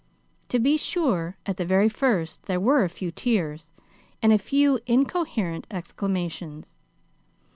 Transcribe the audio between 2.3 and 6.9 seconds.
there were a few tears, and a few incoherent exclamations.